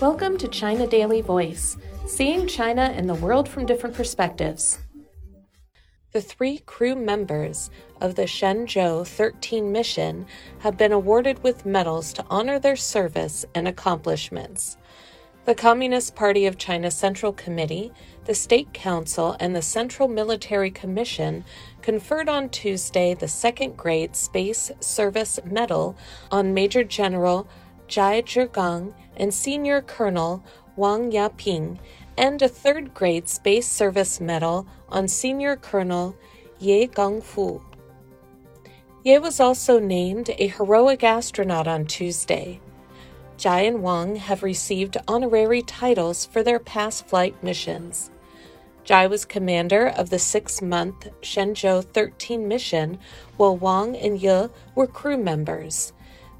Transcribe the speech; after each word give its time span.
Welcome 0.00 0.38
to 0.38 0.48
China 0.48 0.86
Daily 0.86 1.20
Voice, 1.20 1.76
seeing 2.06 2.46
China 2.48 2.92
and 2.94 3.08
the 3.08 3.14
world 3.14 3.48
from 3.48 3.66
different 3.66 3.94
perspectives. 3.94 4.78
The 6.12 6.20
three 6.20 6.58
crew 6.58 6.94
members 6.96 7.70
of 8.00 8.16
the 8.16 8.24
Shenzhou 8.24 9.06
13 9.06 9.70
mission 9.70 10.26
have 10.58 10.76
been 10.76 10.92
awarded 10.92 11.42
with 11.42 11.64
medals 11.64 12.12
to 12.14 12.24
honor 12.28 12.58
their 12.58 12.76
service 12.76 13.44
and 13.54 13.68
accomplishments. 13.68 14.76
The 15.44 15.56
Communist 15.56 16.14
Party 16.14 16.46
of 16.46 16.56
China 16.56 16.88
Central 16.88 17.32
Committee, 17.32 17.90
the 18.26 18.34
State 18.34 18.72
Council, 18.72 19.36
and 19.40 19.56
the 19.56 19.60
Central 19.60 20.06
Military 20.06 20.70
Commission 20.70 21.44
conferred 21.82 22.28
on 22.28 22.48
Tuesday 22.48 23.14
the 23.14 23.26
second 23.26 23.76
grade 23.76 24.14
Space 24.14 24.70
Service 24.78 25.40
Medal 25.44 25.96
on 26.30 26.54
Major 26.54 26.84
General 26.84 27.48
Zhai 27.88 28.22
Zhigang 28.22 28.94
and 29.16 29.34
Senior 29.34 29.82
Colonel 29.82 30.44
Wang 30.76 31.10
Yaping, 31.10 31.80
and 32.16 32.40
a 32.40 32.48
third 32.48 32.94
grade 32.94 33.28
Space 33.28 33.66
Service 33.66 34.20
Medal 34.20 34.64
on 34.90 35.08
Senior 35.08 35.56
Colonel 35.56 36.14
Ye 36.60 36.86
Guangfu. 36.86 37.60
Ye 39.02 39.18
was 39.18 39.40
also 39.40 39.80
named 39.80 40.30
a 40.38 40.46
heroic 40.46 41.02
astronaut 41.02 41.66
on 41.66 41.84
Tuesday. 41.86 42.60
Zhai 43.38 43.66
and 43.66 43.82
Wang 43.82 44.16
have 44.16 44.42
received 44.42 44.96
honorary 45.08 45.62
titles 45.62 46.26
for 46.26 46.42
their 46.42 46.58
past 46.58 47.06
flight 47.06 47.42
missions. 47.42 48.10
Zhai 48.84 49.08
was 49.08 49.24
commander 49.24 49.86
of 49.86 50.10
the 50.10 50.18
six 50.18 50.60
month 50.60 51.08
Shenzhou 51.20 51.84
13 51.84 52.48
mission, 52.48 52.98
while 53.36 53.56
Wang 53.56 53.96
and 53.96 54.20
Ye 54.20 54.48
were 54.74 54.86
crew 54.86 55.16
members. 55.16 55.92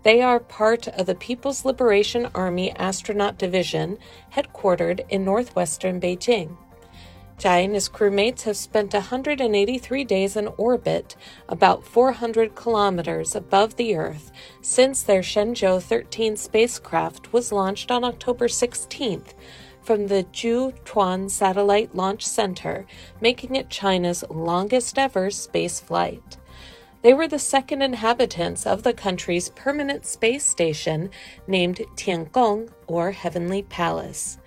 They 0.03 0.21
are 0.21 0.41
part 0.41 0.89
of 0.89 1.07
the 1.07 1.15
People's 1.15 1.65
Liberation 1.65 2.29
Army 2.35 2.73
Astronaut 2.73 3.39
Division, 3.39 3.99
headquartered 4.35 5.05
in 5.09 5.25
northwestern 5.25 6.01
Beijing. 6.01 6.57
Zhai 7.43 7.65
and 7.65 7.75
his 7.75 7.89
crewmates 7.89 8.43
have 8.43 8.57
spent 8.57 8.93
183 8.93 10.05
days 10.05 10.37
in 10.37 10.47
orbit, 10.59 11.17
about 11.49 11.85
400 11.85 12.55
kilometers 12.55 13.35
above 13.35 13.75
the 13.75 13.97
Earth, 13.97 14.31
since 14.61 15.03
their 15.03 15.23
Shenzhou 15.23 15.83
13 15.83 16.37
spacecraft 16.37 17.33
was 17.33 17.51
launched 17.51 17.91
on 17.91 18.05
October 18.05 18.47
16th 18.47 19.35
from 19.83 20.07
the 20.07 20.23
Jiuquan 20.33 21.29
Satellite 21.29 21.97
Launch 21.97 22.25
Center, 22.25 22.87
making 23.21 23.57
it 23.57 23.69
China's 23.69 24.23
longest 24.31 24.97
ever 24.97 25.29
space 25.29 25.81
flight. 25.81 26.37
They 27.03 27.13
were 27.13 27.27
the 27.27 27.41
second 27.41 27.83
inhabitants 27.83 28.65
of 28.65 28.85
the 28.85 28.95
country's 28.95 29.49
permanent 29.49 30.07
space 30.07 30.45
station 30.45 31.11
named 31.49 31.81
Tiangong, 31.97 32.71
or 32.87 33.11
Heavenly 33.11 33.65
Palace. 33.65 34.39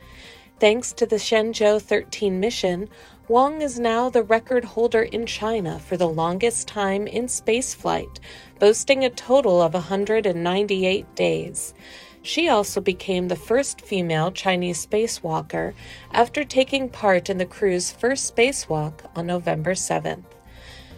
Thanks 0.58 0.94
to 0.94 1.06
the 1.06 1.18
Shenzhou 1.18 1.82
13 1.82 2.40
mission, 2.40 2.88
Wang 3.28 3.62
is 3.62 3.78
now 3.78 4.10
the 4.10 4.24
record 4.24 4.64
holder 4.64 5.02
in 5.02 5.26
China 5.26 5.80
for 5.80 5.98
the 5.98 6.08
longest 6.08 6.66
time 6.66 7.08
in 7.08 7.26
spaceflight, 7.26 8.20
boasting 8.58 9.04
a 9.04 9.10
total 9.10 9.62
of 9.62 9.74
198 9.74 11.14
days. 11.14 11.74
She 12.22 12.48
also 12.48 12.80
became 12.80 13.28
the 13.28 13.36
first 13.36 13.82
female 13.82 14.32
Chinese 14.32 14.86
spacewalker 14.86 15.74
after 16.14 16.46
taking 16.46 16.88
part 16.88 17.30
in 17.30 17.38
the 17.38 17.46
crew's 17.46 17.92
first 17.92 18.34
spacewalk 18.34 18.94
on 19.14 19.28
November 19.28 19.74
7th. 19.74 20.24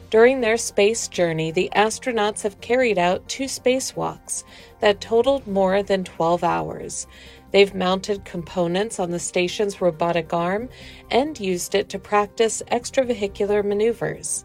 During 0.09 0.39
their 0.39 0.55
space 0.55 1.09
journey, 1.09 1.51
the 1.51 1.69
astronauts 1.75 2.43
have 2.43 2.61
carried 2.61 2.97
out 2.97 3.27
two 3.27 3.43
spacewalks 3.45 4.45
that 4.79 5.01
totaled 5.01 5.45
more 5.47 5.83
than 5.83 6.05
12 6.05 6.45
hours. 6.45 7.07
They've 7.51 7.73
mounted 7.73 8.25
components 8.25 8.99
on 8.99 9.11
the 9.11 9.19
station's 9.19 9.81
robotic 9.81 10.33
arm 10.33 10.69
and 11.09 11.39
used 11.39 11.75
it 11.75 11.89
to 11.89 11.99
practice 11.99 12.61
extravehicular 12.71 13.63
maneuvers. 13.63 14.43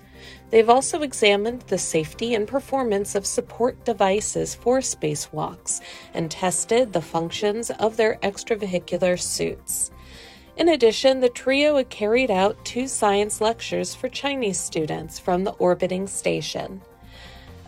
They've 0.51 0.71
also 0.71 1.03
examined 1.03 1.63
the 1.63 1.79
safety 1.79 2.35
and 2.35 2.47
performance 2.47 3.15
of 3.15 3.27
support 3.27 3.85
devices 3.85 4.55
for 4.55 4.79
spacewalks 4.79 5.81
and 6.15 6.31
tested 6.31 6.93
the 6.93 7.03
functions 7.03 7.71
of 7.71 7.97
their 7.97 8.17
extravehicular 8.23 9.21
suits. 9.21 9.91
In 10.57 10.69
addition, 10.69 11.21
the 11.21 11.31
trio 11.31 11.83
carried 11.85 12.31
out 12.31 12.63
two 12.65 12.87
science 12.87 13.41
lectures 13.41 13.95
for 13.95 14.09
Chinese 14.09 14.61
students 14.61 15.19
from 15.19 15.45
the 15.45 15.53
orbiting 15.53 16.07
station. 16.07 16.83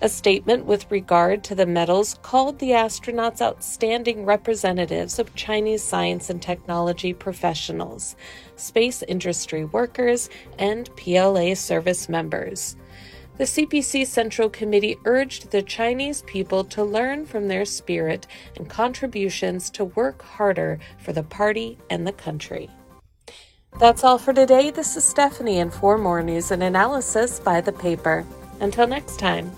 A 0.04 0.08
statement 0.10 0.66
with 0.66 0.90
regard 0.90 1.42
to 1.44 1.54
the 1.54 1.64
medals 1.64 2.18
called 2.20 2.58
the 2.58 2.72
astronauts 2.72 3.40
outstanding 3.40 4.26
representatives 4.26 5.18
of 5.18 5.34
Chinese 5.34 5.82
science 5.82 6.28
and 6.28 6.42
technology 6.42 7.14
professionals, 7.14 8.14
space 8.56 9.02
industry 9.02 9.64
workers, 9.64 10.28
and 10.58 10.94
PLA 10.96 11.54
service 11.54 12.10
members. 12.10 12.76
The 13.38 13.44
CPC 13.44 14.06
Central 14.06 14.50
Committee 14.50 14.98
urged 15.06 15.50
the 15.50 15.62
Chinese 15.62 16.20
people 16.26 16.64
to 16.64 16.84
learn 16.84 17.24
from 17.24 17.48
their 17.48 17.64
spirit 17.64 18.26
and 18.56 18.68
contributions 18.68 19.70
to 19.70 19.86
work 19.86 20.20
harder 20.20 20.80
for 20.98 21.14
the 21.14 21.22
party 21.22 21.78
and 21.88 22.06
the 22.06 22.12
country. 22.12 22.68
That's 23.80 24.04
all 24.04 24.18
for 24.18 24.34
today. 24.34 24.70
This 24.70 24.98
is 24.98 25.04
Stephanie, 25.04 25.60
and 25.60 25.72
for 25.72 25.96
more 25.96 26.22
news 26.22 26.50
and 26.50 26.62
analysis 26.62 27.40
by 27.40 27.62
the 27.62 27.72
paper. 27.72 28.26
Until 28.60 28.86
next 28.86 29.18
time. 29.18 29.50